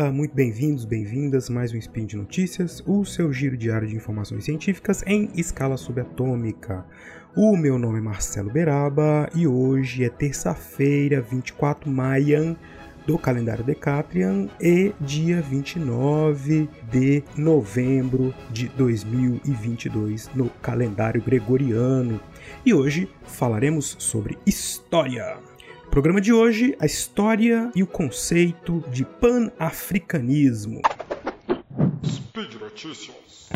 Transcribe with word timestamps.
dia, 0.00 0.10
muito 0.10 0.34
bem-vindos, 0.34 0.86
bem-vindas 0.86 1.50
mais 1.50 1.74
um 1.74 1.76
Spin 1.76 2.06
de 2.06 2.16
Notícias, 2.16 2.82
o 2.86 3.04
seu 3.04 3.30
giro 3.30 3.54
diário 3.54 3.86
de 3.86 3.94
informações 3.94 4.44
científicas 4.44 5.02
em 5.06 5.28
escala 5.34 5.76
subatômica. 5.76 6.86
O 7.36 7.54
meu 7.54 7.78
nome 7.78 7.98
é 7.98 8.00
Marcelo 8.00 8.50
Beraba 8.50 9.28
e 9.34 9.46
hoje 9.46 10.02
é 10.02 10.08
terça-feira, 10.08 11.20
24 11.20 11.84
de 11.84 11.94
maio 11.94 12.56
do 13.06 13.18
calendário 13.18 13.62
Decatrian 13.62 14.48
e 14.58 14.94
dia 15.00 15.42
29 15.42 16.66
de 16.90 17.22
novembro 17.36 18.34
de 18.50 18.68
2022 18.68 20.30
no 20.34 20.48
calendário 20.62 21.22
gregoriano. 21.22 22.18
E 22.64 22.72
hoje 22.72 23.06
falaremos 23.24 23.96
sobre 23.98 24.38
história. 24.46 25.49
Programa 25.90 26.20
de 26.20 26.32
hoje, 26.32 26.76
a 26.78 26.86
história 26.86 27.72
e 27.74 27.82
o 27.82 27.86
conceito 27.86 28.84
de 28.92 29.04
pan-africanismo. 29.04 30.80
Speed 32.04 32.54
Notícias. 32.60 33.48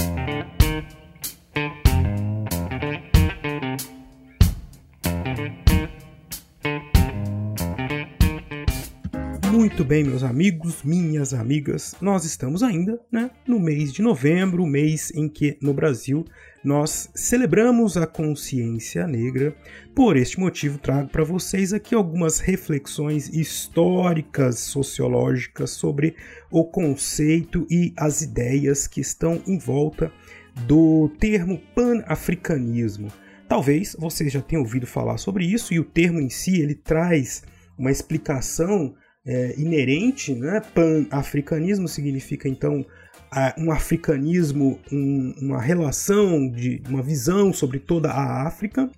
Muito 9.75 9.89
bem, 9.89 10.05
meus 10.05 10.23
amigos, 10.23 10.85
minhas 10.85 11.35
amigas, 11.35 11.97
nós 12.01 12.25
estamos 12.25 12.63
ainda 12.63 12.97
né, 13.11 13.29
no 13.45 13.59
mês 13.59 13.93
de 13.93 14.03
novembro, 14.03 14.65
mês 14.65 15.11
em 15.13 15.29
que 15.29 15.59
no 15.61 15.75
Brasil 15.75 16.25
nós 16.63 17.11
celebramos 17.13 17.97
a 17.97 18.07
consciência 18.07 19.05
negra. 19.05 19.53
Por 19.93 20.17
este 20.17 20.39
motivo, 20.39 20.79
trago 20.79 21.09
para 21.09 21.25
vocês 21.25 21.73
aqui 21.73 21.93
algumas 21.93 22.39
reflexões 22.39 23.29
históricas, 23.31 24.61
sociológicas 24.61 25.71
sobre 25.71 26.15
o 26.53 26.65
conceito 26.65 27.67
e 27.69 27.93
as 27.97 28.23
ideias 28.23 28.87
que 28.87 29.01
estão 29.01 29.43
em 29.45 29.59
volta 29.59 30.13
do 30.69 31.09
termo 31.19 31.61
pan-africanismo. 31.75 33.09
Talvez 33.49 33.97
vocês 33.99 34.33
já 34.33 34.41
tenham 34.41 34.63
ouvido 34.63 34.87
falar 34.87 35.19
sobre 35.19 35.45
isso 35.45 35.75
e 35.75 35.81
o 35.81 35.85
termo 35.85 36.21
em 36.21 36.31
si 36.31 36.61
ele 36.61 36.77
traz 36.77 37.43
uma 37.77 37.91
explicação 37.91 38.95
é, 39.27 39.55
inerente, 39.59 40.35
né? 40.35 40.61
Pan-africanismo 40.75 41.89
significa 41.89 42.49
então 42.49 42.85
um 43.59 43.71
africanismo, 43.73 44.79
um, 44.93 45.35
uma 45.41 45.61
relação 45.61 46.49
de 46.49 46.81
uma 46.89 47.03
visão 47.03 47.53
sobre 47.53 47.81
toda 47.81 48.11
a 48.11 48.47
África, 48.47 48.89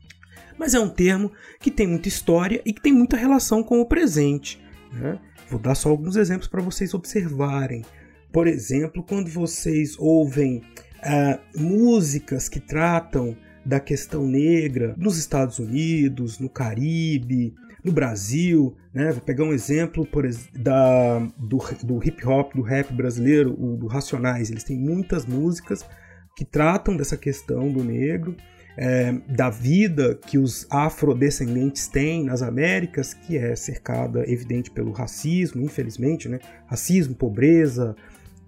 mas 0.59 0.75
é 0.75 0.81
um 0.81 0.89
termo 0.89 1.33
que 1.61 1.71
tem 1.71 1.87
muita 1.87 2.09
história 2.09 2.61
e 2.65 2.73
que 2.73 2.81
tem 2.81 2.93
muita 2.93 3.17
relação 3.17 3.63
com 3.63 3.81
o 3.81 3.87
presente. 3.87 4.61
Né? 4.93 5.19
Vou 5.51 5.59
dar 5.59 5.75
só 5.75 5.89
alguns 5.89 6.17
exemplos 6.17 6.49
para 6.49 6.63
vocês 6.63 6.93
observarem. 6.93 7.85
Por 8.33 8.47
exemplo, 8.47 9.03
quando 9.03 9.31
vocês 9.31 9.97
ouvem 9.99 10.63
uh, 10.99 11.59
músicas 11.59 12.49
que 12.49 12.61
tratam 12.61 13.37
da 13.65 13.81
questão 13.81 14.27
negra 14.27 14.95
nos 14.97 15.19
Estados 15.19 15.59
Unidos, 15.59 16.39
no 16.39 16.49
Caribe, 16.49 17.55
no 17.87 17.92
Brasil, 17.92 18.77
né? 18.92 19.12
Vou 19.12 19.20
pegar 19.20 19.45
um 19.45 19.53
exemplo 19.53 20.05
por, 20.05 20.29
da, 20.53 21.20
do, 21.39 21.59
do 21.84 22.05
hip 22.05 22.27
hop, 22.27 22.53
do 22.53 22.62
rap 22.62 22.92
brasileiro, 22.92 23.55
o 23.56 23.77
do 23.77 23.87
Racionais. 23.87 24.51
Eles 24.51 24.65
têm 24.65 24.77
muitas 24.77 25.25
músicas 25.25 25.87
que 26.37 26.45
tratam 26.45 26.97
dessa 26.97 27.17
questão 27.17 27.70
do 27.70 27.84
negro, 27.84 28.37
é, 28.77 29.12
da 29.29 29.48
vida 29.48 30.19
que 30.27 30.37
os 30.37 30.67
afrodescendentes 30.69 31.87
têm 31.87 32.25
nas 32.25 32.42
Américas, 32.42 33.14
que 33.14 33.39
é 33.39 33.55
cercada, 33.55 34.29
evidente, 34.30 34.68
pelo 34.70 34.91
racismo, 34.91 35.63
infelizmente, 35.63 36.29
né? 36.29 36.41
Racismo, 36.67 37.14
pobreza, 37.14 37.95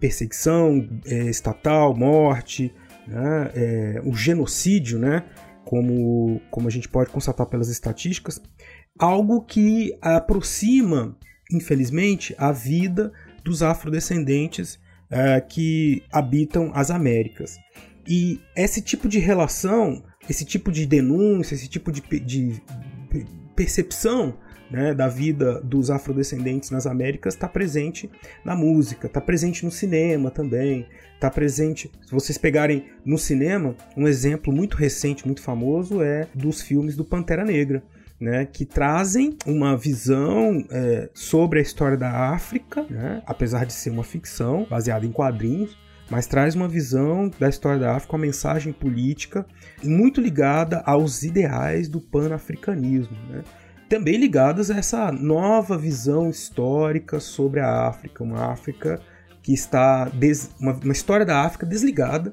perseguição 0.00 0.86
é, 1.06 1.30
estatal, 1.30 1.96
morte, 1.96 2.74
né? 3.06 3.50
É, 3.54 4.02
o 4.04 4.12
genocídio, 4.14 4.98
né? 4.98 5.24
Como, 5.64 6.40
como 6.50 6.66
a 6.66 6.70
gente 6.70 6.88
pode 6.88 7.10
constatar 7.10 7.46
pelas 7.46 7.68
estatísticas, 7.68 8.40
algo 8.98 9.42
que 9.42 9.96
aproxima, 10.00 11.16
infelizmente, 11.50 12.34
a 12.36 12.52
vida 12.52 13.12
dos 13.44 13.62
afrodescendentes 13.62 14.78
é, 15.10 15.40
que 15.40 16.02
habitam 16.12 16.70
as 16.74 16.90
Américas. 16.90 17.56
E 18.06 18.40
esse 18.56 18.80
tipo 18.82 19.08
de 19.08 19.18
relação, 19.18 20.02
esse 20.28 20.44
tipo 20.44 20.72
de 20.72 20.86
denúncia, 20.86 21.54
esse 21.54 21.68
tipo 21.68 21.92
de, 21.92 22.00
de 22.20 22.60
percepção 23.54 24.36
né, 24.70 24.92
da 24.94 25.08
vida 25.08 25.60
dos 25.62 25.90
afrodescendentes 25.90 26.70
nas 26.70 26.86
Américas 26.86 27.34
está 27.34 27.48
presente 27.48 28.10
na 28.44 28.54
música, 28.54 29.06
está 29.06 29.20
presente 29.20 29.64
no 29.64 29.70
cinema 29.70 30.30
também, 30.30 30.86
está 31.14 31.30
presente. 31.30 31.90
Se 32.06 32.12
vocês 32.12 32.38
pegarem 32.38 32.86
no 33.04 33.18
cinema, 33.18 33.74
um 33.96 34.06
exemplo 34.06 34.52
muito 34.52 34.76
recente, 34.76 35.26
muito 35.26 35.42
famoso 35.42 36.02
é 36.02 36.28
dos 36.34 36.60
filmes 36.60 36.96
do 36.96 37.04
Pantera 37.04 37.44
Negra 37.44 37.82
né, 38.20 38.44
que 38.44 38.64
trazem 38.64 39.36
uma 39.46 39.76
visão 39.76 40.64
é, 40.70 41.08
sobre 41.14 41.60
a 41.60 41.62
história 41.62 41.96
da 41.96 42.32
África, 42.32 42.84
né, 42.90 43.22
apesar 43.26 43.64
de 43.64 43.72
ser 43.72 43.90
uma 43.90 44.04
ficção 44.04 44.66
baseada 44.68 45.06
em 45.06 45.12
quadrinhos, 45.12 45.76
mas 46.10 46.26
traz 46.26 46.54
uma 46.54 46.68
visão 46.68 47.30
da 47.38 47.48
história 47.48 47.78
da 47.78 47.94
África, 47.94 48.14
uma 48.16 48.22
mensagem 48.22 48.72
política 48.72 49.46
muito 49.84 50.20
ligada 50.20 50.82
aos 50.86 51.22
ideais 51.22 51.88
do 51.88 52.00
pan-africanismo. 52.00 53.16
Né? 53.28 53.44
Também 53.88 54.16
ligadas 54.16 54.70
a 54.70 54.76
essa 54.78 55.12
nova 55.12 55.76
visão 55.76 56.30
histórica 56.30 57.20
sobre 57.20 57.60
a 57.60 57.88
África, 57.88 58.24
uma 58.24 58.50
África 58.50 59.00
que 59.42 59.52
está 59.52 60.06
des... 60.06 60.50
uma, 60.60 60.92
história 60.92 61.24
da 61.24 61.42
África 61.42 61.64
desligada 61.64 62.32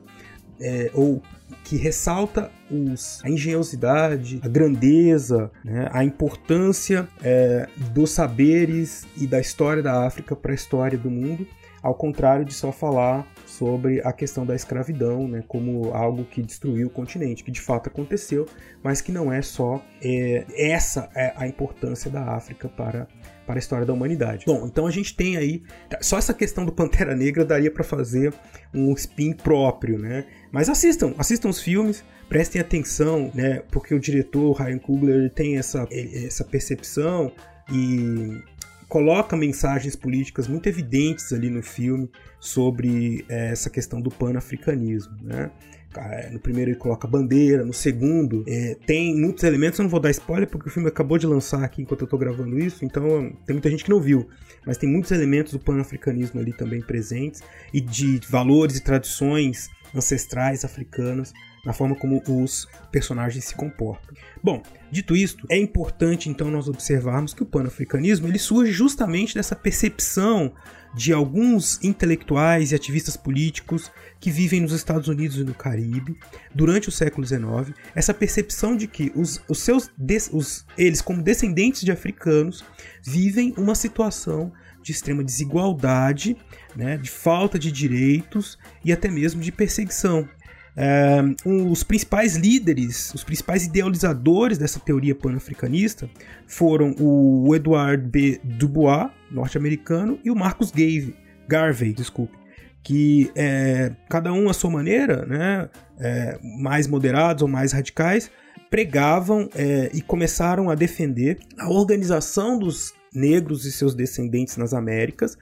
é, 0.59 0.89
ou 0.93 1.21
que 1.63 1.75
ressalta 1.75 2.51
os, 2.69 3.23
a 3.23 3.29
engenhosidade, 3.29 4.39
a 4.43 4.47
grandeza, 4.47 5.51
né, 5.63 5.89
a 5.91 6.03
importância 6.03 7.07
é, 7.23 7.67
dos 7.93 8.11
saberes 8.11 9.05
e 9.17 9.27
da 9.27 9.39
história 9.39 9.81
da 9.81 10.05
África 10.05 10.35
para 10.35 10.51
a 10.51 10.55
história 10.55 10.97
do 10.97 11.09
mundo, 11.09 11.47
ao 11.85 11.93
contrário 11.93 12.43
de 12.43 12.51
só 12.51 12.71
falar 12.71 13.31
sobre 13.45 14.01
a 14.01 14.11
questão 14.11 14.43
da 14.43 14.55
escravidão, 14.55 15.27
né, 15.27 15.43
como 15.47 15.93
algo 15.93 16.25
que 16.25 16.41
destruiu 16.41 16.87
o 16.87 16.89
continente, 16.89 17.43
que 17.43 17.51
de 17.51 17.61
fato 17.61 17.89
aconteceu, 17.89 18.47
mas 18.81 19.01
que 19.01 19.11
não 19.11 19.31
é 19.31 19.39
só 19.43 19.85
é, 20.01 20.45
essa 20.49 21.07
é 21.13 21.31
a 21.37 21.47
importância 21.47 22.09
da 22.09 22.33
África 22.35 22.67
para 22.67 23.07
para 23.45 23.57
a 23.57 23.59
história 23.59 23.85
da 23.85 23.93
humanidade. 23.93 24.43
Bom, 24.47 24.65
então 24.65 24.87
a 24.87 24.91
gente 24.91 25.15
tem 25.15 25.37
aí 25.37 25.61
só 26.01 26.17
essa 26.17 26.33
questão 26.33 26.65
do 26.65 26.71
Pantera 26.71 27.15
Negra 27.15 27.45
daria 27.45 27.69
para 27.69 27.83
fazer 27.83 28.33
um 28.73 28.91
spin 28.93 29.33
próprio, 29.33 29.99
né? 29.99 30.25
Mas 30.51 30.67
assistam, 30.67 31.13
assistam 31.19 31.49
os 31.49 31.61
filmes, 31.61 32.03
prestem 32.27 32.59
atenção, 32.59 33.29
né? 33.35 33.61
Porque 33.69 33.93
o 33.93 33.99
diretor 33.99 34.53
Ryan 34.53 34.79
Coogler 34.79 35.29
tem 35.29 35.59
essa 35.59 35.87
essa 35.91 36.43
percepção 36.43 37.31
e 37.71 38.41
coloca 38.87 39.35
mensagens 39.35 39.95
políticas 39.95 40.47
muito 40.47 40.67
evidentes 40.67 41.31
ali 41.33 41.49
no 41.49 41.61
filme 41.61 42.09
sobre 42.39 43.25
é, 43.27 43.51
essa 43.51 43.69
questão 43.69 44.01
do 44.01 44.09
pan-africanismo, 44.09 45.15
né? 45.21 45.51
É, 45.97 46.29
no 46.29 46.39
primeiro 46.39 46.71
ele 46.71 46.77
coloca 46.77 47.07
bandeira, 47.07 47.63
no 47.63 47.73
segundo 47.73 48.43
é, 48.45 48.75
tem 48.85 49.15
muitos 49.15 49.45
elementos, 49.45 49.79
eu 49.79 49.83
não 49.83 49.89
vou 49.89 49.99
dar 49.99 50.11
spoiler 50.11 50.45
porque 50.45 50.67
o 50.67 50.71
filme 50.71 50.89
acabou 50.89 51.17
de 51.17 51.25
lançar 51.25 51.63
aqui 51.63 51.81
enquanto 51.81 52.01
eu 52.01 52.07
tô 52.07 52.17
gravando 52.17 52.59
isso, 52.59 52.83
então 52.83 53.31
tem 53.45 53.53
muita 53.53 53.69
gente 53.69 53.85
que 53.85 53.89
não 53.89 54.01
viu, 54.01 54.27
mas 54.65 54.77
tem 54.77 54.89
muitos 54.89 55.11
elementos 55.11 55.53
do 55.53 55.59
pan-africanismo 55.59 56.41
ali 56.41 56.51
também 56.51 56.81
presentes 56.81 57.41
e 57.73 57.79
de 57.79 58.19
valores 58.27 58.75
e 58.75 58.83
tradições 58.83 59.69
ancestrais 59.93 60.65
africanas 60.65 61.33
na 61.65 61.73
forma 61.73 61.95
como 61.95 62.21
os 62.27 62.67
personagens 62.91 63.43
se 63.43 63.55
comportam. 63.55 64.15
Bom, 64.41 64.61
dito 64.91 65.15
isto, 65.15 65.47
é 65.49 65.57
importante 65.57 66.29
então 66.29 66.51
nós 66.51 66.67
observarmos 66.67 67.33
que 67.33 67.41
o 67.41 67.45
pan-africanismo 67.45 68.27
ele 68.27 68.37
surge 68.37 68.71
justamente 68.71 69.33
dessa 69.33 69.55
percepção 69.55 70.53
de 70.95 71.11
alguns 71.11 71.83
intelectuais 71.83 72.71
e 72.71 72.75
ativistas 72.75 73.17
políticos 73.17 73.91
que 74.19 74.31
vivem 74.31 74.61
nos 74.61 74.71
Estados 74.71 75.09
Unidos 75.09 75.37
e 75.37 75.43
no 75.43 75.53
Caribe 75.53 76.17
durante 76.53 76.87
o 76.87 76.91
século 76.91 77.27
XIX, 77.27 77.75
essa 77.93 78.13
percepção 78.13 78.77
de 78.77 78.87
que 78.87 79.11
os, 79.13 79.41
os 79.49 79.59
seus 79.59 79.91
os, 80.31 80.65
eles 80.77 81.01
como 81.01 81.21
descendentes 81.21 81.81
de 81.81 81.91
africanos 81.91 82.63
vivem 83.03 83.53
uma 83.57 83.75
situação 83.75 84.53
de 84.85 84.91
extrema 84.91 85.23
desigualdade, 85.23 86.37
né, 86.75 86.95
de 86.95 87.09
falta 87.09 87.57
de 87.57 87.71
direitos 87.71 88.55
e 88.83 88.93
até 88.93 89.09
mesmo 89.09 89.41
de 89.41 89.51
perseguição. 89.51 90.29
É, 90.77 91.21
os 91.43 91.83
principais 91.83 92.35
líderes, 92.35 93.11
os 93.15 93.23
principais 93.23 93.65
idealizadores 93.65 94.59
dessa 94.59 94.79
teoria 94.79 95.15
pan-africanista 95.15 96.07
foram 96.45 96.93
o 96.99 97.55
Edward 97.55 98.05
B. 98.07 98.39
Dubois, 98.43 99.09
norte-americano, 99.31 100.19
e 100.23 100.29
o 100.29 100.35
Marcus 100.35 100.69
Garvey, 100.69 101.15
Garvey 101.47 101.91
desculpe, 101.91 102.37
que 102.83 103.31
é, 103.35 103.91
cada 104.07 104.31
um 104.33 104.49
à 104.49 104.53
sua 104.53 104.69
maneira, 104.69 105.25
né, 105.25 105.67
é, 105.97 106.37
mais 106.59 106.87
moderados 106.87 107.41
ou 107.41 107.47
mais 107.47 107.71
radicais, 107.71 108.29
pregavam 108.69 109.49
é, 109.55 109.89
e 109.93 110.01
começaram 110.01 110.69
a 110.69 110.75
defender 110.75 111.39
a 111.57 111.69
organização 111.69 112.59
dos 112.59 112.93
negros 113.15 113.65
e 113.65 113.71
seus 113.71 113.95
descendentes 113.95 114.57
nas 114.57 114.73
Américas 114.73 115.37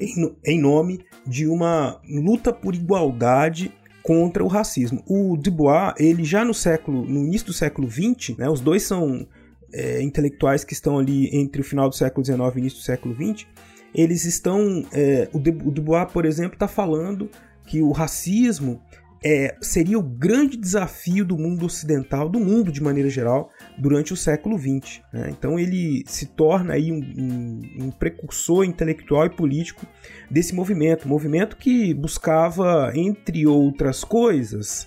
em, 0.00 0.34
em 0.44 0.60
nome 0.60 1.00
de 1.26 1.46
uma 1.46 2.00
luta 2.08 2.52
por 2.52 2.74
igualdade 2.74 3.72
contra 4.02 4.42
o 4.42 4.48
racismo. 4.48 5.02
O 5.06 5.36
Dubois, 5.36 5.92
ele 5.98 6.24
já 6.24 6.44
no 6.44 6.54
século, 6.54 7.04
no 7.04 7.24
início 7.24 7.48
do 7.48 7.52
século 7.52 7.90
XX, 7.90 8.38
né, 8.38 8.48
os 8.48 8.60
dois 8.60 8.82
são 8.82 9.26
é, 9.72 10.00
intelectuais 10.00 10.64
que 10.64 10.72
estão 10.72 10.98
ali 10.98 11.28
entre 11.36 11.60
o 11.60 11.64
final 11.64 11.88
do 11.88 11.94
século 11.94 12.24
XIX 12.24 12.38
e 12.54 12.58
início 12.58 12.78
do 12.78 12.84
século 12.84 13.14
XX, 13.14 13.46
eles 13.94 14.24
estão, 14.24 14.84
é, 14.92 15.28
o, 15.32 15.38
Dubois, 15.38 16.10
por 16.12 16.24
exemplo, 16.24 16.54
está 16.54 16.68
falando 16.68 17.30
que 17.66 17.82
o 17.82 17.90
racismo 17.90 18.80
é, 19.24 19.56
seria 19.60 19.98
o 19.98 20.02
grande 20.02 20.56
desafio 20.56 21.24
do 21.24 21.36
mundo 21.36 21.66
ocidental, 21.66 22.28
do 22.28 22.38
mundo 22.38 22.70
de 22.70 22.82
maneira 22.82 23.10
geral, 23.10 23.50
durante 23.76 24.12
o 24.12 24.16
século 24.16 24.56
XX. 24.58 25.00
Né? 25.12 25.30
Então 25.30 25.58
ele 25.58 26.04
se 26.06 26.26
torna 26.26 26.74
aí 26.74 26.92
um, 26.92 27.00
um, 27.00 27.84
um, 27.84 27.90
precursor 27.90 28.64
intelectual 28.64 29.26
e 29.26 29.30
político 29.30 29.86
desse 30.30 30.54
movimento, 30.54 31.08
movimento 31.08 31.56
que 31.56 31.92
buscava, 31.94 32.92
entre 32.94 33.46
outras 33.46 34.04
coisas, 34.04 34.86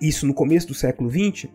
isso 0.00 0.26
no 0.26 0.34
começo 0.34 0.68
do 0.68 0.74
século 0.74 1.10
XX, 1.10 1.48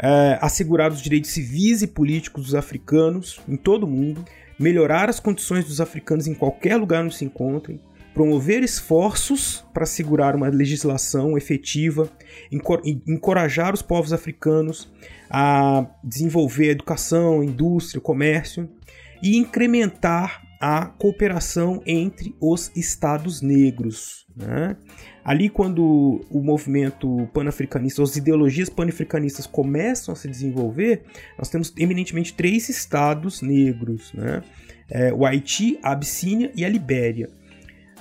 é, 0.00 0.38
assegurar 0.40 0.92
os 0.92 1.00
direitos 1.00 1.30
civis 1.30 1.82
e 1.82 1.86
políticos 1.86 2.44
dos 2.44 2.54
africanos 2.54 3.40
em 3.48 3.56
todo 3.56 3.84
o 3.84 3.90
mundo, 3.90 4.24
melhorar 4.58 5.08
as 5.08 5.18
condições 5.18 5.64
dos 5.64 5.80
africanos 5.80 6.26
em 6.26 6.34
qualquer 6.34 6.76
lugar 6.76 7.02
onde 7.02 7.16
se 7.16 7.24
encontrem, 7.24 7.80
promover 8.16 8.62
esforços 8.62 9.62
para 9.74 9.82
assegurar 9.82 10.34
uma 10.34 10.48
legislação 10.48 11.36
efetiva, 11.36 12.08
encorajar 13.06 13.74
os 13.74 13.82
povos 13.82 14.10
africanos 14.10 14.90
a 15.28 15.86
desenvolver 16.02 16.70
educação, 16.70 17.44
indústria, 17.44 18.00
comércio 18.00 18.70
e 19.22 19.36
incrementar 19.36 20.40
a 20.58 20.86
cooperação 20.86 21.82
entre 21.84 22.34
os 22.40 22.72
estados 22.74 23.42
negros. 23.42 24.26
Né? 24.34 24.78
Ali, 25.22 25.50
quando 25.50 26.24
o 26.30 26.42
movimento 26.42 27.28
panafricanista, 27.34 28.02
as 28.02 28.16
ideologias 28.16 28.70
panafricanistas 28.70 29.46
começam 29.46 30.14
a 30.14 30.16
se 30.16 30.26
desenvolver, 30.26 31.02
nós 31.36 31.50
temos 31.50 31.70
eminentemente 31.76 32.32
três 32.32 32.70
estados 32.70 33.42
negros: 33.42 34.10
né? 34.14 34.42
é, 34.88 35.12
o 35.12 35.26
Haiti, 35.26 35.78
a 35.82 35.92
Abissínia 35.92 36.50
e 36.56 36.64
a 36.64 36.68
Libéria. 36.70 37.28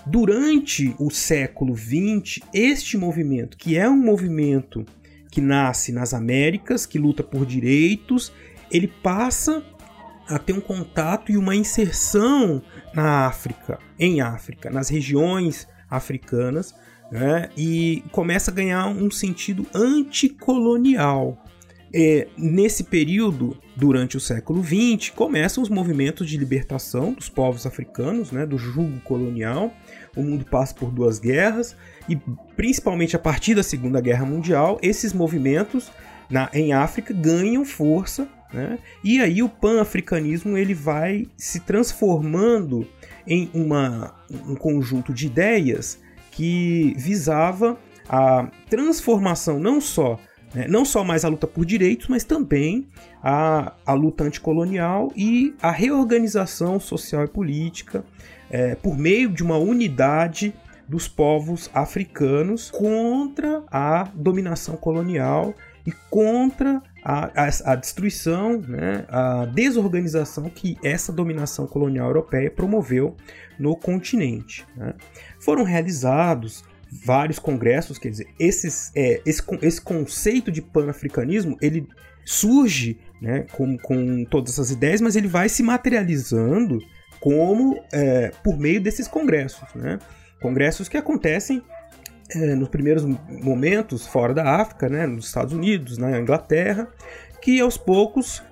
Durante 0.05 0.95
o 0.99 1.09
século 1.09 1.75
XX, 1.75 2.39
este 2.53 2.97
movimento, 2.97 3.57
que 3.57 3.75
é 3.75 3.89
um 3.89 3.97
movimento 3.97 4.85
que 5.31 5.41
nasce 5.41 5.91
nas 5.91 6.13
Américas, 6.13 6.85
que 6.85 6.99
luta 6.99 7.23
por 7.23 7.45
direitos, 7.45 8.31
ele 8.71 8.87
passa 8.87 9.63
a 10.27 10.39
ter 10.39 10.53
um 10.53 10.61
contato 10.61 11.31
e 11.31 11.37
uma 11.37 11.55
inserção 11.55 12.61
na 12.93 13.27
África, 13.27 13.79
em 13.99 14.21
África, 14.21 14.69
nas 14.69 14.89
regiões 14.89 15.67
africanas, 15.89 16.73
né, 17.11 17.49
e 17.55 18.03
começa 18.11 18.49
a 18.49 18.53
ganhar 18.53 18.87
um 18.87 19.09
sentido 19.11 19.65
anticolonial. 19.73 21.43
É, 21.93 22.27
nesse 22.37 22.83
período, 22.83 23.57
durante 23.75 24.17
o 24.17 24.19
século 24.19 24.63
XX, 24.63 25.11
começam 25.11 25.63
os 25.63 25.69
movimentos 25.69 26.29
de 26.29 26.37
libertação 26.37 27.13
dos 27.13 27.29
povos 27.29 27.65
africanos, 27.65 28.31
né, 28.31 28.45
do 28.45 28.57
jugo 28.57 28.99
colonial. 29.01 29.73
O 30.15 30.23
mundo 30.23 30.45
passa 30.45 30.73
por 30.73 30.91
duas 30.91 31.19
guerras 31.19 31.75
e, 32.07 32.15
principalmente 32.55 33.15
a 33.15 33.19
partir 33.19 33.55
da 33.55 33.63
Segunda 33.63 33.99
Guerra 33.99 34.25
Mundial, 34.25 34.79
esses 34.81 35.13
movimentos 35.13 35.91
na, 36.29 36.49
em 36.53 36.73
África 36.73 37.13
ganham 37.13 37.65
força, 37.65 38.27
né? 38.53 38.79
E 39.03 39.19
aí 39.19 39.43
o 39.43 39.49
pan-africanismo 39.49 40.57
ele 40.57 40.73
vai 40.73 41.25
se 41.37 41.59
transformando 41.59 42.87
em 43.27 43.49
uma, 43.53 44.15
um 44.47 44.55
conjunto 44.55 45.13
de 45.13 45.25
ideias 45.25 45.99
que 46.31 46.93
visava 46.97 47.77
a 48.07 48.49
transformação 48.69 49.59
não 49.59 49.81
só 49.81 50.19
né? 50.55 50.67
Não 50.69 50.85
só 50.85 51.03
mais 51.03 51.25
a 51.25 51.27
luta 51.27 51.45
por 51.45 51.65
direitos, 51.65 52.07
mas 52.07 52.23
também 52.23 52.87
a, 53.21 53.73
a 53.85 53.93
luta 53.93 54.23
anticolonial 54.23 55.11
e 55.15 55.53
a 55.61 55.69
reorganização 55.69 56.79
social 56.79 57.25
e 57.25 57.27
política 57.27 58.05
é, 58.49 58.73
por 58.75 58.97
meio 58.97 59.29
de 59.29 59.43
uma 59.43 59.57
unidade 59.57 60.53
dos 60.87 61.07
povos 61.07 61.69
africanos 61.73 62.71
contra 62.71 63.63
a 63.69 64.09
dominação 64.13 64.77
colonial 64.77 65.53
e 65.85 65.91
contra 66.09 66.81
a, 67.03 67.43
a, 67.43 67.49
a, 67.65 67.75
destruição, 67.75 68.59
né, 68.61 69.05
a 69.09 69.45
desorganização 69.45 70.49
que 70.49 70.77
essa 70.83 71.11
dominação 71.11 71.67
colonial 71.67 72.07
europeia 72.07 72.49
promoveu 72.49 73.15
no 73.59 73.75
continente. 73.75 74.65
Né. 74.75 74.93
Foram 75.39 75.63
realizados 75.63 76.63
vários 77.03 77.39
congressos, 77.39 77.97
quer 77.97 78.09
dizer, 78.09 78.27
esses, 78.39 78.91
é, 78.95 79.21
esse, 79.25 79.41
esse 79.61 79.81
conceito 79.81 80.51
de 80.51 80.61
panafricanismo, 80.61 81.57
ele 81.61 81.87
surge 82.23 82.97
né, 83.21 83.45
com, 83.51 83.77
com 83.77 84.25
todas 84.25 84.53
essas 84.53 84.71
ideias, 84.71 85.01
mas 85.01 85.15
ele 85.15 85.27
vai 85.27 85.49
se 85.49 85.63
materializando 85.63 86.79
como 87.19 87.81
é, 87.91 88.31
por 88.43 88.57
meio 88.57 88.81
desses 88.81 89.07
congressos, 89.07 89.67
né? 89.73 89.99
Congressos 90.41 90.87
que 90.87 90.97
acontecem 90.97 91.63
é, 92.29 92.55
nos 92.55 92.69
primeiros 92.69 93.03
momentos 93.27 94.05
fora 94.05 94.33
da 94.33 94.61
África, 94.61 94.89
né, 94.89 95.07
nos 95.07 95.27
Estados 95.27 95.53
Unidos, 95.53 95.97
na 95.97 96.19
Inglaterra, 96.19 96.87
que 97.41 97.59
aos 97.59 97.77
poucos, 97.77 98.43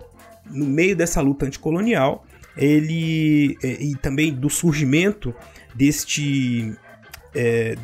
no 0.50 0.66
meio 0.66 0.96
dessa 0.96 1.22
luta 1.22 1.46
anticolonial, 1.46 2.26
ele 2.58 3.58
é, 3.64 3.84
e 3.84 3.96
também 3.96 4.34
do 4.34 4.50
surgimento 4.50 5.36
deste 5.76 6.76
é, 7.36 7.76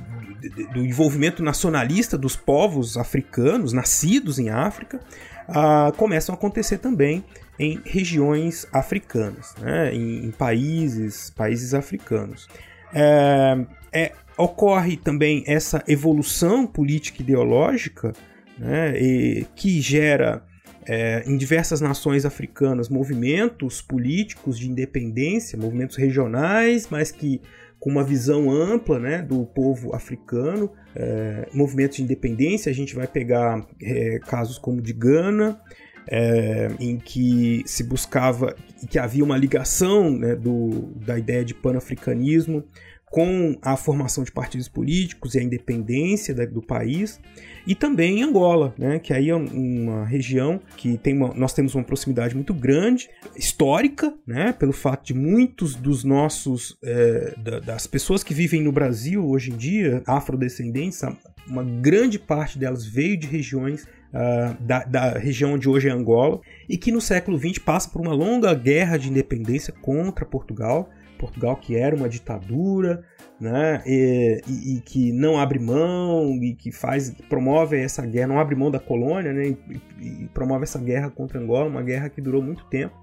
do 0.73 0.85
envolvimento 0.85 1.43
nacionalista 1.43 2.17
dos 2.17 2.35
povos 2.35 2.97
africanos, 2.97 3.73
nascidos 3.73 4.39
em 4.39 4.49
África, 4.49 4.99
ah, 5.47 5.91
começam 5.97 6.33
a 6.33 6.37
acontecer 6.37 6.77
também 6.77 7.23
em 7.57 7.81
regiões 7.83 8.65
africanas, 8.71 9.53
né, 9.59 9.93
em, 9.93 10.25
em, 10.25 10.31
países, 10.31 11.29
países 11.31 11.73
africanos. 11.73 12.47
É, 12.93 13.65
é, 13.91 14.11
ocorre 14.37 14.95
também 14.95 15.43
essa 15.45 15.83
evolução 15.87 16.65
política 16.65 17.21
ideológica 17.21 18.13
né, 18.57 18.97
e, 18.97 19.45
que 19.55 19.81
gera 19.81 20.43
é, 20.85 21.23
em 21.27 21.35
diversas 21.35 21.81
nações 21.81 22.25
africanas 22.25 22.87
movimentos 22.87 23.81
políticos 23.81 24.57
de 24.57 24.69
independência, 24.69 25.57
movimentos 25.57 25.97
regionais, 25.97 26.87
mas 26.89 27.11
que 27.11 27.41
com 27.79 27.89
uma 27.89 28.03
visão 28.03 28.51
ampla 28.51 28.99
né, 28.99 29.21
do 29.21 29.45
povo 29.45 29.95
africano, 29.95 30.71
é, 30.95 31.47
movimentos 31.53 31.97
de 31.97 32.03
independência. 32.03 32.69
A 32.69 32.75
gente 32.75 32.95
vai 32.95 33.07
pegar 33.07 33.65
é, 33.81 34.19
casos 34.19 34.57
como 34.57 34.81
de 34.81 34.93
Gana, 34.93 35.59
é, 36.07 36.69
em 36.79 36.97
que 36.97 37.63
se 37.65 37.83
buscava, 37.83 38.55
que 38.89 38.99
havia 38.99 39.23
uma 39.23 39.37
ligação 39.37 40.11
né, 40.11 40.35
do, 40.35 40.91
da 40.95 41.17
ideia 41.17 41.45
de 41.45 41.53
panafricanismo 41.53 42.63
com 43.09 43.57
a 43.61 43.75
formação 43.75 44.23
de 44.23 44.31
partidos 44.31 44.67
políticos 44.67 45.33
e 45.33 45.39
a 45.39 45.43
independência 45.43 46.33
da, 46.33 46.45
do 46.45 46.61
país, 46.61 47.19
e 47.65 47.75
também 47.75 48.19
em 48.19 48.23
Angola, 48.23 48.73
né, 48.77 48.99
que 48.99 49.13
aí 49.13 49.29
é 49.29 49.35
uma 49.35 50.05
região 50.05 50.59
que 50.77 50.97
tem 50.97 51.15
uma, 51.15 51.33
nós 51.33 51.53
temos 51.53 51.75
uma 51.75 51.83
proximidade 51.83 52.35
muito 52.35 52.53
grande, 52.53 53.09
histórica, 53.35 54.13
né, 54.25 54.53
pelo 54.53 54.73
fato 54.73 55.05
de 55.05 55.13
muitos 55.13 55.75
dos 55.75 56.03
nossos, 56.03 56.77
é, 56.83 57.33
da, 57.37 57.59
das 57.59 57.87
pessoas 57.87 58.23
que 58.23 58.33
vivem 58.33 58.61
no 58.61 58.71
Brasil 58.71 59.27
hoje 59.27 59.51
em 59.51 59.57
dia, 59.57 60.03
afrodescendentes, 60.05 61.01
uma 61.47 61.63
grande 61.63 62.19
parte 62.19 62.59
delas 62.59 62.85
veio 62.85 63.17
de 63.17 63.27
regiões 63.27 63.87
Uh, 64.09 64.57
da, 64.63 64.83
da, 64.85 65.19
região 65.19 65.53
onde 65.53 65.69
hoje 65.69 65.87
é 65.87 65.91
Angola, 65.91 66.41
e 66.67 66.79
que 66.79 66.91
no 66.91 66.99
século 66.99 67.37
XX 67.37 67.59
passa 67.59 67.87
por 67.91 68.01
uma 68.01 68.11
longa 68.11 68.51
guerra 68.55 68.97
de 68.97 69.07
independência 69.07 69.71
contra 69.71 70.25
Portugal, 70.25 70.89
Portugal 71.19 71.55
que 71.57 71.75
era 71.75 71.95
uma 71.95 72.09
ditadura, 72.09 73.03
né, 73.39 73.81
e, 73.85 74.41
e, 74.47 74.77
e, 74.77 74.81
que 74.81 75.11
não 75.11 75.39
abre 75.39 75.59
mão 75.59 76.35
e 76.41 76.55
que 76.55 76.71
faz 76.71 77.11
promove 77.29 77.77
essa 77.77 78.05
guerra, 78.05 78.27
não 78.27 78.39
abre 78.39 78.55
mão 78.55 78.71
da 78.71 78.79
colônia, 78.79 79.31
né, 79.31 79.49
e, 79.49 79.81
e, 80.01 80.27
promove 80.33 80.63
essa 80.63 80.79
guerra 80.79 81.09
contra 81.09 81.39
Angola, 81.39 81.69
uma 81.69 81.83
guerra 81.83 82.09
que 82.09 82.21
durou 82.21 82.41
muito 82.41 82.65
tempo 82.65 82.95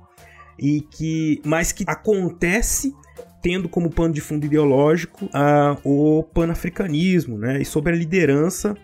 e 0.58 0.80
que, 0.80 1.40
mas 1.44 1.70
que 1.70 1.84
acontece 1.86 2.92
tendo 3.42 3.68
como 3.68 3.90
pano 3.90 4.12
de 4.12 4.20
fundo 4.20 4.44
ideológico 4.44 5.26
uh, 5.26 5.78
o 5.84 6.22
panafricanismo, 6.22 7.38
né, 7.38 7.60
e 7.60 7.64
sob 7.64 7.90
a 7.90 7.94
liderança 7.94 8.74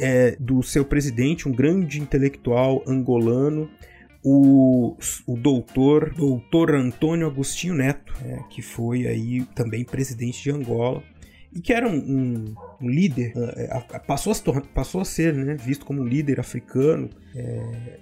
é, 0.00 0.36
do 0.40 0.62
seu 0.62 0.84
presidente, 0.84 1.48
um 1.48 1.52
grande 1.52 2.00
intelectual 2.00 2.82
angolano 2.86 3.70
o, 4.22 4.96
o 5.26 5.36
doutor, 5.36 6.14
doutor 6.14 6.74
Antônio 6.74 7.26
Agostinho 7.26 7.74
Neto, 7.74 8.12
é, 8.24 8.40
que 8.50 8.60
foi 8.60 9.06
aí 9.06 9.42
também 9.54 9.84
presidente 9.84 10.42
de 10.42 10.50
Angola 10.50 11.02
e 11.52 11.60
que 11.60 11.72
era 11.72 11.88
um, 11.88 11.96
um, 11.96 12.54
um 12.80 12.88
líder, 12.88 13.32
é, 13.56 13.98
passou, 14.00 14.32
a, 14.32 14.60
passou 14.74 15.00
a 15.00 15.04
ser 15.04 15.34
né, 15.34 15.56
visto 15.56 15.84
como 15.84 16.02
um 16.02 16.06
líder 16.06 16.38
africano, 16.38 17.10
é, 17.34 17.98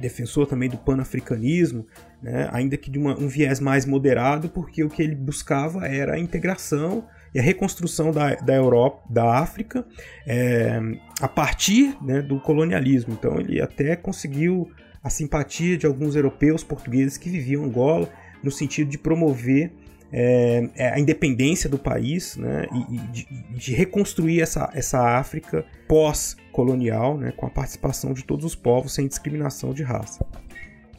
defensor 0.00 0.46
também 0.46 0.68
do 0.68 0.76
panafricanismo, 0.76 1.86
né, 2.20 2.48
ainda 2.52 2.76
que 2.76 2.90
de 2.90 2.98
uma, 2.98 3.18
um 3.18 3.28
viés 3.28 3.60
mais 3.60 3.86
moderado, 3.86 4.48
porque 4.48 4.82
o 4.82 4.90
que 4.90 5.02
ele 5.02 5.14
buscava 5.14 5.86
era 5.86 6.14
a 6.14 6.18
integração 6.18 7.06
e 7.34 7.38
a 7.38 7.42
reconstrução 7.42 8.10
da, 8.10 8.34
da 8.34 8.54
Europa, 8.54 9.02
da 9.08 9.38
África, 9.38 9.86
é, 10.26 10.78
a 11.20 11.28
partir 11.28 11.96
né, 12.02 12.20
do 12.20 12.38
colonialismo. 12.40 13.14
Então 13.14 13.40
ele 13.40 13.60
até 13.60 13.96
conseguiu 13.96 14.70
a 15.02 15.10
simpatia 15.10 15.76
de 15.76 15.86
alguns 15.86 16.14
europeus 16.14 16.62
portugueses 16.62 17.16
que 17.16 17.28
viviam 17.28 17.64
Angola, 17.64 18.08
no 18.42 18.50
sentido 18.50 18.90
de 18.90 18.98
promover 18.98 19.72
é, 20.12 20.92
a 20.94 21.00
independência 21.00 21.70
do 21.70 21.78
país 21.78 22.36
né, 22.36 22.66
e, 22.70 22.96
e 22.96 22.98
de, 22.98 23.26
de, 23.56 23.74
reconstruir 23.74 24.42
essa, 24.42 24.70
essa 24.74 25.18
África 25.18 25.64
pós-colonial, 25.88 27.16
né, 27.16 27.32
com 27.32 27.46
a 27.46 27.50
participação 27.50 28.12
de 28.12 28.22
todos 28.22 28.44
os 28.44 28.54
povos 28.54 28.92
sem 28.94 29.08
discriminação 29.08 29.72
de 29.72 29.82
raça. 29.82 30.24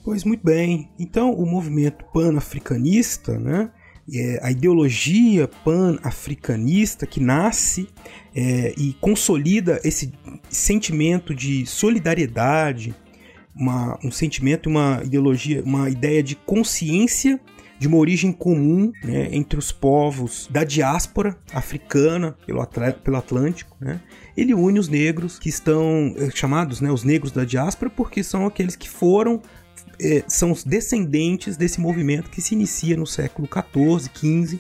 Pois 0.04 0.24
muito 0.24 0.44
bem, 0.44 0.90
então 1.00 1.32
o 1.32 1.46
movimento 1.46 2.04
pan-africanista, 2.12 3.40
né, 3.40 3.70
é, 4.12 4.40
a 4.42 4.52
ideologia 4.52 5.48
pan-africanista 5.64 7.06
que 7.06 7.22
nasce 7.22 7.88
é, 8.36 8.74
e 8.78 8.94
consolida 9.00 9.80
esse 9.84 10.12
sentimento 10.50 11.34
de 11.34 11.66
solidariedade, 11.66 12.94
uma, 13.56 13.98
um 14.04 14.12
sentimento, 14.12 14.68
uma 14.68 15.02
ideologia, 15.04 15.64
uma 15.64 15.90
ideia 15.90 16.24
de 16.24 16.36
consciência 16.36 17.40
de 17.80 17.88
uma 17.88 17.98
origem 17.98 18.32
comum 18.32 18.94
né, 19.04 19.28
entre 19.32 19.60
os 19.60 19.72
povos 19.72 20.48
da 20.50 20.64
diáspora 20.64 21.38
africana 21.54 22.34
pelo, 22.46 22.66
pelo 23.04 23.18
Atlântico. 23.18 23.76
Né? 23.80 24.00
Ele 24.38 24.54
une 24.54 24.80
os 24.80 24.88
negros 24.88 25.38
que 25.38 25.50
estão 25.50 26.14
é, 26.18 26.30
chamados 26.32 26.80
né, 26.80 26.90
os 26.90 27.04
negros 27.04 27.32
da 27.32 27.44
diáspora 27.44 27.92
porque 27.92 28.24
são 28.24 28.46
aqueles 28.46 28.76
que 28.76 28.90
foram 28.90 29.42
é, 30.00 30.24
são 30.28 30.52
os 30.52 30.64
descendentes 30.64 31.58
desse 31.58 31.80
movimento 31.80 32.30
que 32.30 32.42
se 32.42 32.54
inicia 32.54 32.96
no 32.96 33.06
século 33.06 33.48
XIV, 33.48 34.10
XV, 34.16 34.60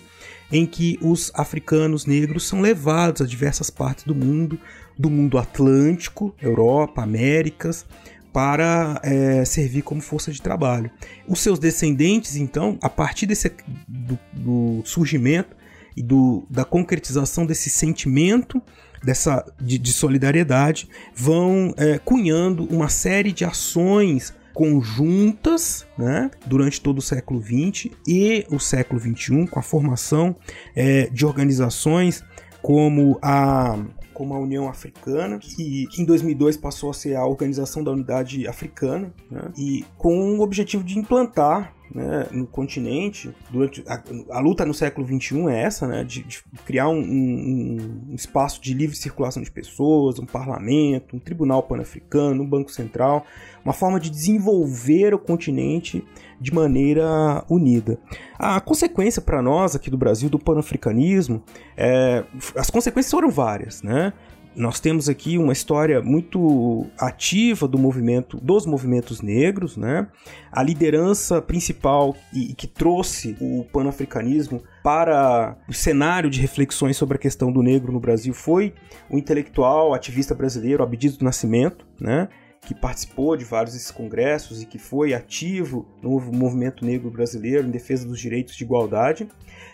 em 0.52 0.66
que 0.66 1.00
os 1.02 1.32
africanos 1.34 2.06
negros 2.06 2.48
são 2.48 2.62
levados 2.62 3.22
a 3.22 3.26
diversas 3.26 3.70
partes 3.70 4.04
do 4.04 4.14
mundo, 4.14 4.60
do 4.98 5.10
mundo 5.10 5.38
atlântico, 5.38 6.36
Europa, 6.42 7.02
Américas, 7.02 7.86
para 8.34 9.00
é, 9.04 9.46
servir 9.46 9.84
como 9.84 10.02
força 10.02 10.32
de 10.32 10.42
trabalho. 10.42 10.90
Os 11.28 11.40
seus 11.40 11.60
descendentes, 11.60 12.36
então, 12.36 12.80
a 12.82 12.90
partir 12.90 13.28
desse, 13.28 13.52
do, 13.88 14.20
do 14.34 14.82
surgimento 14.84 15.56
e 15.96 16.02
do, 16.02 16.44
da 16.50 16.66
concretização 16.66 17.46
desse 17.46 17.70
sentimento 17.70 18.62
dessa, 19.04 19.46
de, 19.62 19.78
de 19.78 19.94
solidariedade, 19.94 20.90
vão 21.16 21.74
é, 21.78 22.00
cunhando 22.00 22.66
uma 22.66 22.90
série 22.90 23.32
de 23.32 23.46
ações 23.46 24.34
conjuntas 24.54 25.86
né, 25.98 26.30
durante 26.46 26.80
todo 26.80 27.00
o 27.00 27.02
século 27.02 27.42
XX 27.42 27.92
e 28.08 28.46
o 28.50 28.60
século 28.60 29.00
XXI, 29.00 29.48
com 29.48 29.60
a 29.60 29.63
formação 29.63 30.36
é, 30.75 31.08
de 31.12 31.25
organizações 31.25 32.24
como 32.62 33.20
a 33.22 33.78
como 34.13 34.34
a 34.34 34.39
União 34.39 34.70
Africana, 34.70 35.39
que 35.39 35.88
em 35.98 36.05
2002 36.05 36.58
passou 36.58 36.89
a 36.89 36.93
ser 36.93 37.15
a 37.15 37.25
Organização 37.25 37.84
da 37.84 37.91
Unidade 37.91 38.48
Africana, 38.48 39.13
né, 39.29 39.51
e 39.58 39.86
com 39.98 40.38
o 40.38 40.41
objetivo 40.41 40.84
de 40.84 40.98
implantar 40.98 41.74
né, 41.94 42.28
no 42.32 42.48
continente, 42.48 43.34
durante 43.52 43.84
a, 43.88 44.02
a, 44.32 44.40
luta 44.40 44.66
no 44.66 44.74
século 44.74 45.06
XXI 45.06 45.48
é 45.48 45.62
essa, 45.62 45.88
né, 45.88 46.04
de, 46.04 46.24
de 46.24 46.44
criar 46.66 46.90
um, 46.90 47.00
um, 47.00 48.08
um, 48.10 48.16
espaço 48.16 48.62
de 48.62 48.74
livre 48.74 48.96
circulação 48.96 49.44
de 49.44 49.52
pessoas, 49.52 50.18
um 50.18 50.26
parlamento, 50.26 51.16
um 51.16 51.20
tribunal 51.20 51.62
pan-africano, 51.64 52.44
um 52.44 52.48
banco 52.48 52.72
central, 52.72 53.26
uma 53.64 53.74
forma 53.74 54.00
de 54.00 54.10
desenvolver 54.10 55.14
o 55.14 55.20
continente 55.20 56.04
de 56.42 56.54
maneira 56.54 57.46
unida. 57.50 58.00
A 58.38 58.60
consequência 58.60 59.22
para 59.22 59.42
nós 59.42 59.76
aqui 59.76 59.90
do 59.90 59.98
Brasil 59.98 60.30
do 60.30 60.40
pan-africanismo, 60.40 61.44
é, 61.78 62.24
as 62.56 62.70
consequências 62.70 63.12
foram 63.12 63.30
várias, 63.30 63.82
né? 63.84 64.14
Nós 64.55 64.79
temos 64.79 65.10
aqui 65.10 65.38
uma 65.38 65.53
história 65.53 66.01
muito 66.01 66.86
ativa 66.98 67.67
do 67.67 67.77
movimento, 67.77 68.38
dos 68.38 68.65
movimentos 68.65 69.22
negros, 69.22 69.77
né? 69.77 70.07
A 70.51 70.62
liderança 70.62 71.41
principal 71.41 72.15
e, 72.33 72.53
que 72.53 72.67
trouxe 72.67 73.36
o 73.39 73.65
panafricanismo 73.72 74.63
para 74.83 75.55
o 75.67 75.74
cenário 75.74 76.29
de 76.29 76.39
reflexões 76.39 76.98
sobre 76.98 77.15
a 77.15 77.19
questão 77.19 77.51
do 77.51 77.63
negro 77.63 77.91
no 77.91 78.00
Brasil 78.00 78.33
foi 78.33 78.74
o 79.10 79.17
intelectual 79.17 79.93
ativista 79.93 80.36
brasileiro 80.36 80.83
Abdias 80.83 81.17
do 81.17 81.25
Nascimento, 81.25 81.86
né? 82.00 82.27
Que 82.65 82.74
participou 82.74 83.36
de 83.36 83.43
vários 83.43 83.74
desses 83.74 83.91
congressos 83.91 84.62
e 84.62 84.65
que 84.65 84.77
foi 84.77 85.13
ativo 85.13 85.86
no 86.01 86.20
movimento 86.20 86.86
negro 86.86 87.12
brasileiro 87.12 87.67
em 87.67 87.72
defesa 87.72 88.08
dos 88.08 88.20
direitos 88.20 88.55
de 88.55 88.63
igualdade. 88.63 89.27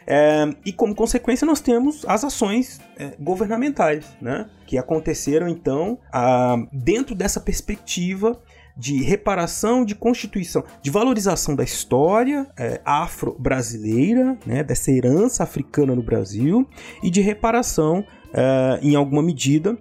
É, 0.08 0.50
e 0.66 0.74
como 0.74 0.96
consequência 0.96 1.46
nós 1.46 1.62
temos 1.62 2.04
as 2.08 2.24
ações 2.24 2.82
é, 2.98 3.14
governamentais, 3.20 4.06
né, 4.20 4.50
que 4.66 4.78
aconteceram 4.78 5.48
então 5.48 6.00
a, 6.12 6.56
dentro 6.74 7.14
dessa 7.14 7.40
perspectiva 7.40 8.42
de 8.76 9.04
reparação, 9.04 9.84
de 9.84 9.94
constituição, 9.94 10.64
de 10.82 10.90
valorização 10.90 11.54
da 11.54 11.64
história 11.64 12.48
é, 12.58 12.80
afro-brasileira, 12.86 14.38
né, 14.46 14.64
dessa 14.64 14.90
herança 14.90 15.44
africana 15.44 15.94
no 15.94 16.02
Brasil, 16.02 16.66
e 17.04 17.10
de 17.10 17.20
reparação, 17.20 18.06
é, 18.34 18.80
em 18.82 18.96
alguma 18.96 19.22
medida, 19.22 19.78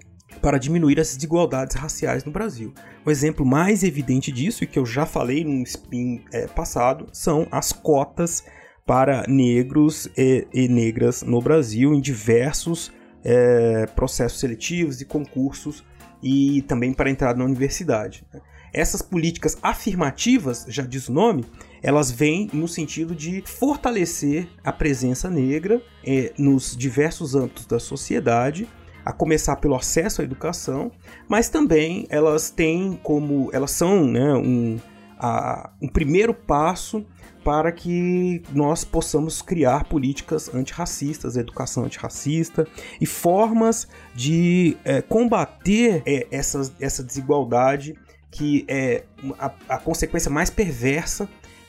para 0.49 0.57
diminuir 0.57 0.99
as 0.99 1.15
desigualdades 1.15 1.77
raciais 1.77 2.25
no 2.25 2.33
Brasil. 2.33 2.73
O 3.05 3.11
exemplo 3.11 3.45
mais 3.45 3.83
evidente 3.83 4.33
disso, 4.33 4.65
e 4.65 4.67
que 4.67 4.79
eu 4.79 4.87
já 4.87 5.05
falei 5.05 5.45
num 5.45 5.63
spin 5.63 6.25
é, 6.33 6.47
passado, 6.47 7.07
são 7.13 7.47
as 7.51 7.71
cotas 7.71 8.43
para 8.87 9.27
negros 9.29 10.09
e, 10.17 10.47
e 10.51 10.67
negras 10.67 11.23
no 11.23 11.43
Brasil 11.43 11.93
em 11.93 12.01
diversos 12.01 12.91
é, 13.23 13.85
processos 13.95 14.41
seletivos 14.41 15.03
e 15.03 15.05
concursos 15.05 15.85
e 16.23 16.63
também 16.63 16.95
para 16.95 17.11
entrada 17.11 17.39
na 17.39 17.45
universidade. 17.45 18.27
Essas 18.73 19.03
políticas 19.03 19.59
afirmativas, 19.63 20.65
já 20.67 20.83
diz 20.83 21.11
o 21.11 21.13
nome, 21.13 21.45
elas 21.83 22.11
vêm 22.11 22.49
no 22.55 22.67
sentido 22.67 23.15
de 23.15 23.43
fortalecer 23.45 24.49
a 24.65 24.73
presença 24.73 25.29
negra 25.29 25.83
eh, 26.03 26.33
nos 26.39 26.75
diversos 26.75 27.35
âmbitos 27.35 27.67
da 27.67 27.79
sociedade 27.79 28.67
a 29.09 29.13
começar 29.13 29.57
pelo 29.57 29.75
acesso 29.75 30.21
à 30.21 30.25
educação, 30.25 30.93
mas 31.27 31.49
também 31.49 32.07
elas 32.11 32.51
têm 32.51 33.01
como 33.03 33.49
elas 33.55 33.71
são 33.71 34.07
né, 34.07 34.35
um, 34.35 34.79
a, 35.19 35.71
um 35.81 35.89
primeiro 35.89 36.35
passo 36.35 37.07
para 37.43 37.73
que 37.73 38.43
nós 38.53 38.85
possamos 38.85 39.41
criar 39.41 39.85
políticas 39.85 40.55
antirracistas, 40.55 41.39
educação 41.39 41.87
antirracista 41.87 42.67
e 43.01 43.07
formas 43.07 43.89
de 44.15 44.77
é, 44.85 45.01
combater 45.01 46.03
é, 46.05 46.27
essa, 46.31 46.71
essa 46.79 47.03
desigualdade 47.03 47.95
que 48.31 48.67
é 48.69 49.05
a, 49.39 49.51
a 49.71 49.79
consequência 49.79 50.31
mais 50.31 50.51
perversa 50.51 51.27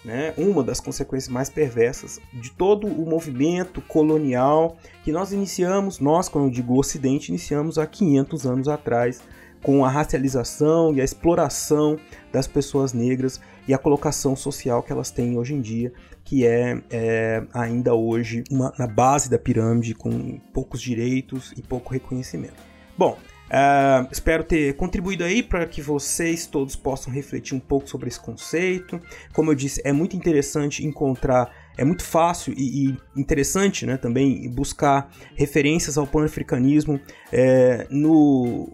né, 0.09 0.33
uma 0.35 0.63
das 0.63 0.79
consequências 0.79 1.31
mais 1.31 1.51
perversas 1.51 2.19
de 2.33 2.49
todo 2.49 2.87
o 2.87 3.07
movimento 3.07 3.79
colonial 3.81 4.75
que 5.03 5.11
nós 5.11 5.31
iniciamos, 5.31 5.99
nós, 5.99 6.27
quando 6.27 6.45
eu 6.45 6.51
digo 6.51 6.79
Ocidente, 6.79 7.29
iniciamos 7.29 7.77
há 7.77 7.85
500 7.85 8.47
anos 8.47 8.67
atrás, 8.67 9.21
com 9.61 9.85
a 9.85 9.89
racialização 9.89 10.95
e 10.95 11.01
a 11.01 11.03
exploração 11.03 11.99
das 12.31 12.47
pessoas 12.47 12.91
negras 12.91 13.39
e 13.67 13.73
a 13.73 13.77
colocação 13.77 14.35
social 14.35 14.81
que 14.81 14.91
elas 14.91 15.11
têm 15.11 15.37
hoje 15.37 15.53
em 15.53 15.61
dia, 15.61 15.93
que 16.23 16.43
é, 16.43 16.81
é 16.89 17.43
ainda 17.53 17.93
hoje 17.93 18.43
uma, 18.49 18.73
na 18.79 18.87
base 18.87 19.29
da 19.29 19.37
pirâmide, 19.37 19.93
com 19.93 20.39
poucos 20.51 20.81
direitos 20.81 21.53
e 21.55 21.61
pouco 21.61 21.93
reconhecimento. 21.93 22.55
Bom, 22.97 23.15
Uh, 23.49 24.07
espero 24.11 24.43
ter 24.43 24.75
contribuído 24.75 25.23
aí 25.23 25.41
para 25.41 25.65
que 25.65 25.81
vocês 25.81 26.45
todos 26.45 26.75
possam 26.75 27.11
refletir 27.11 27.55
um 27.55 27.59
pouco 27.59 27.89
sobre 27.89 28.07
esse 28.07 28.19
conceito. 28.19 29.01
Como 29.33 29.49
eu 29.49 29.55
disse, 29.55 29.81
é 29.83 29.91
muito 29.91 30.15
interessante 30.15 30.85
encontrar, 30.85 31.51
é 31.75 31.83
muito 31.83 32.03
fácil 32.03 32.53
e, 32.55 32.89
e 32.89 32.97
interessante 33.19 33.87
né, 33.87 33.97
também 33.97 34.47
buscar 34.49 35.09
referências 35.35 35.97
ao 35.97 36.05
pan-africanismo 36.05 36.99
é, 37.31 37.87
no, 37.89 38.71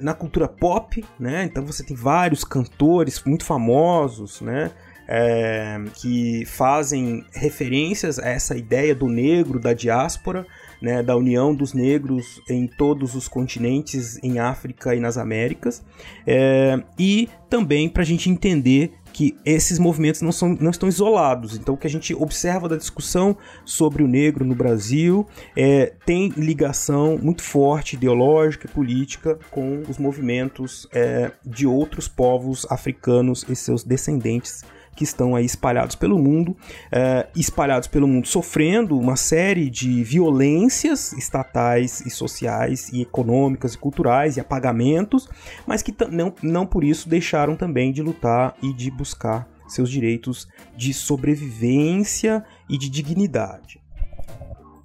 na 0.00 0.14
cultura 0.14 0.48
pop, 0.48 1.04
né? 1.18 1.44
Então 1.44 1.64
você 1.64 1.84
tem 1.84 1.96
vários 1.96 2.44
cantores 2.44 3.22
muito 3.24 3.44
famosos, 3.44 4.40
né? 4.40 4.70
É, 5.12 5.82
que 5.96 6.44
fazem 6.46 7.24
referências 7.32 8.20
a 8.20 8.28
essa 8.28 8.56
ideia 8.56 8.94
do 8.94 9.08
negro, 9.08 9.58
da 9.58 9.72
diáspora, 9.72 10.46
né, 10.80 11.02
da 11.02 11.16
união 11.16 11.54
dos 11.54 11.72
negros 11.72 12.40
em 12.48 12.66
todos 12.66 13.14
os 13.14 13.28
continentes, 13.28 14.22
em 14.22 14.38
África 14.38 14.94
e 14.94 15.00
nas 15.00 15.18
Américas, 15.18 15.82
é, 16.26 16.80
e 16.98 17.28
também 17.48 17.88
para 17.88 18.02
a 18.02 18.06
gente 18.06 18.30
entender 18.30 18.92
que 19.12 19.36
esses 19.44 19.78
movimentos 19.78 20.22
não, 20.22 20.32
são, 20.32 20.56
não 20.60 20.70
estão 20.70 20.88
isolados. 20.88 21.56
Então, 21.56 21.74
o 21.74 21.76
que 21.76 21.86
a 21.86 21.90
gente 21.90 22.14
observa 22.14 22.68
da 22.68 22.76
discussão 22.76 23.36
sobre 23.64 24.02
o 24.02 24.08
negro 24.08 24.44
no 24.44 24.54
Brasil 24.54 25.26
é, 25.56 25.92
tem 26.06 26.32
ligação 26.36 27.18
muito 27.20 27.42
forte, 27.42 27.96
ideológica 27.96 28.66
e 28.66 28.70
política, 28.70 29.38
com 29.50 29.82
os 29.88 29.98
movimentos 29.98 30.86
é, 30.92 31.32
de 31.44 31.66
outros 31.66 32.06
povos 32.06 32.64
africanos 32.70 33.44
e 33.48 33.56
seus 33.56 33.82
descendentes 33.82 34.64
que 35.00 35.04
estão 35.04 35.34
aí 35.34 35.46
espalhados 35.46 35.96
pelo 35.96 36.18
mundo, 36.18 36.54
é, 36.92 37.26
espalhados 37.34 37.88
pelo 37.88 38.06
mundo, 38.06 38.28
sofrendo 38.28 38.98
uma 38.98 39.16
série 39.16 39.70
de 39.70 40.04
violências 40.04 41.14
estatais 41.14 42.02
e 42.02 42.10
sociais 42.10 42.90
e 42.92 43.00
econômicas 43.00 43.72
e 43.72 43.78
culturais 43.78 44.36
e 44.36 44.40
apagamentos, 44.40 45.26
mas 45.66 45.80
que 45.80 45.94
não, 46.10 46.34
não 46.42 46.66
por 46.66 46.84
isso 46.84 47.08
deixaram 47.08 47.56
também 47.56 47.92
de 47.92 48.02
lutar 48.02 48.54
e 48.62 48.74
de 48.74 48.90
buscar 48.90 49.48
seus 49.66 49.88
direitos 49.88 50.46
de 50.76 50.92
sobrevivência 50.92 52.44
e 52.68 52.76
de 52.76 52.90
dignidade. 52.90 53.79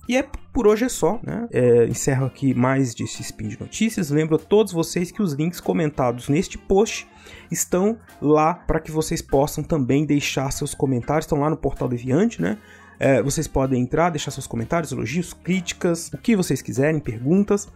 E 0.08 0.16
é 0.18 0.26
por 0.54 0.68
hoje 0.68 0.86
é 0.86 0.90
só, 0.90 1.20
né? 1.24 1.48
É, 1.52 1.86
encerro 1.86 2.26
aqui 2.26 2.54
mais 2.54 2.94
desse 2.94 3.22
Spin 3.22 3.50
de 3.50 3.60
Notícias. 3.60 4.10
Lembro 4.10 4.36
a 4.36 4.40
todos 4.40 4.72
vocês 4.72 5.12
que 5.12 5.22
os 5.22 5.34
links 5.34 5.60
comentados 5.60 6.30
neste 6.30 6.58
post 6.58 7.08
estão 7.52 7.98
lá 8.22 8.54
para 8.54 8.80
que 8.80 8.92
vocês 8.92 9.22
possam 9.22 9.64
também 9.64 10.06
deixar 10.06 10.52
seus 10.52 10.74
comentários. 10.74 11.26
Estão 11.26 11.40
lá 11.40 11.50
no 11.50 11.58
portal 11.58 11.88
Deviante, 11.88 12.42
né? 12.42 12.58
É, 12.98 13.22
vocês 13.22 13.48
podem 13.48 13.82
entrar, 13.82 14.10
deixar 14.10 14.32
seus 14.32 14.48
comentários, 14.48 14.92
elogios, 14.92 15.34
críticas, 15.34 16.10
o 16.14 16.18
que 16.18 16.36
vocês 16.36 16.62
quiserem, 16.62 17.00
perguntas, 17.00 17.68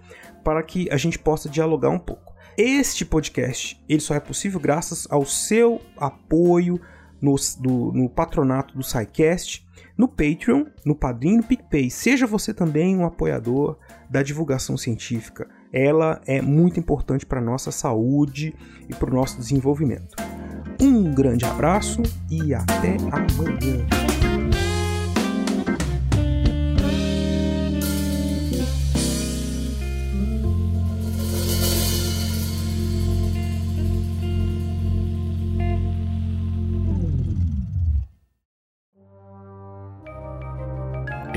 para 0.44 0.64
que 0.64 0.90
a 0.90 0.98
gente 0.98 1.20
possa 1.20 1.50
dialogar 1.50 1.90
um 1.90 2.00
pouco. 2.00 2.34
Este 2.58 3.04
podcast 3.04 3.82
ele 3.90 4.00
só 4.00 4.16
é 4.16 4.20
possível 4.20 4.60
graças 4.60 5.08
ao 5.10 5.26
seu 5.26 5.82
apoio 5.98 6.80
no, 7.22 7.36
do, 7.60 7.92
no 7.94 8.10
patronato 8.10 8.76
do 8.76 8.84
SciCast 8.84 9.68
no 10.00 10.08
Patreon, 10.08 10.64
no 10.86 10.96
Padrim, 10.96 11.36
no 11.36 11.44
PicPay. 11.44 11.90
Seja 11.90 12.26
você 12.26 12.54
também 12.54 12.96
um 12.96 13.06
apoiador 13.06 13.78
da 14.10 14.24
divulgação 14.24 14.78
científica. 14.78 15.46
Ela 15.74 16.22
é 16.26 16.42
muito 16.42 16.80
importante 16.80 17.26
para 17.26 17.42
a 17.42 17.44
nossa 17.44 17.70
saúde 17.70 18.56
e 18.88 18.96
para 18.96 19.10
o 19.10 19.14
nosso 19.14 19.38
desenvolvimento. 19.38 20.16
Um 20.82 21.14
grande 21.14 21.44
abraço 21.44 22.02
e 22.32 22.54
até 22.54 22.96
amanhã. 23.12 24.09